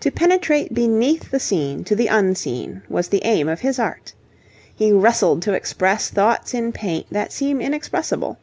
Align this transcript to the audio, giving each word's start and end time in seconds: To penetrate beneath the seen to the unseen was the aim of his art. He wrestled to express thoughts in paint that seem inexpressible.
To 0.00 0.10
penetrate 0.10 0.72
beneath 0.72 1.30
the 1.30 1.38
seen 1.38 1.84
to 1.84 1.94
the 1.94 2.06
unseen 2.06 2.80
was 2.88 3.08
the 3.08 3.20
aim 3.22 3.50
of 3.50 3.60
his 3.60 3.78
art. 3.78 4.14
He 4.74 4.92
wrestled 4.92 5.42
to 5.42 5.52
express 5.52 6.08
thoughts 6.08 6.54
in 6.54 6.72
paint 6.72 7.08
that 7.10 7.34
seem 7.34 7.60
inexpressible. 7.60 8.38